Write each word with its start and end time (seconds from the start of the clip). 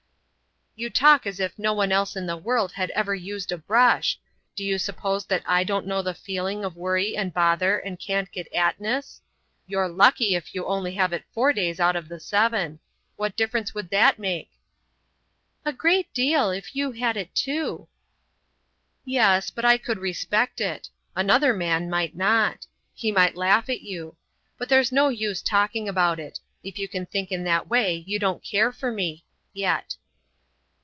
"You 0.73 0.89
talk 0.89 1.27
as 1.27 1.39
if 1.41 1.59
no 1.59 1.73
one 1.73 1.91
else 1.91 2.15
in 2.15 2.25
the 2.25 2.37
world 2.37 2.71
had 2.71 2.91
ever 2.91 3.13
used 3.13 3.51
a 3.51 3.57
brush. 3.57 4.17
D'you 4.55 4.79
suppose 4.79 5.25
that 5.25 5.43
I 5.45 5.65
don't 5.65 5.85
know 5.85 6.01
the 6.01 6.13
feeling 6.13 6.63
of 6.63 6.77
worry 6.77 7.15
and 7.15 7.33
bother 7.33 7.77
and 7.77 7.99
can't 7.99 8.31
get 8.31 8.51
at 8.53 8.79
ness? 8.79 9.19
You're 9.67 9.89
lucky 9.89 10.33
if 10.33 10.55
you 10.55 10.65
only 10.65 10.93
have 10.93 11.11
it 11.11 11.25
four 11.33 11.51
days 11.51 11.81
out 11.81 11.97
of 11.97 12.07
the 12.07 12.21
seven. 12.21 12.79
What 13.17 13.35
difference 13.35 13.75
would 13.75 13.89
that 13.89 14.17
make?" 14.17 14.49
"A 15.65 15.73
great 15.73 16.11
deal—if 16.13 16.73
you 16.73 16.93
had 16.93 17.17
it 17.17 17.35
too." 17.35 17.89
"Yes, 19.03 19.51
but 19.51 19.65
I 19.65 19.77
could 19.77 19.99
respect 19.99 20.61
it. 20.61 20.89
Another 21.17 21.53
man 21.53 21.89
might 21.89 22.15
not. 22.15 22.65
He 22.93 23.11
might 23.11 23.35
laugh 23.35 23.69
at 23.69 23.81
you. 23.81 24.15
But 24.57 24.69
there's 24.69 24.89
no 24.93 25.09
use 25.09 25.41
talking 25.41 25.89
about 25.89 26.17
it. 26.17 26.39
If 26.63 26.79
you 26.79 26.87
can 26.87 27.05
think 27.05 27.29
in 27.29 27.43
that 27.43 27.67
way 27.67 28.03
you 28.07 28.17
can't 28.21 28.41
care 28.41 28.71
for 28.71 28.89
me—yet." 28.89 29.97